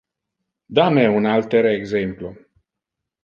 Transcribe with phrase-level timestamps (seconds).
[0.77, 2.31] Da me un altere exemplo.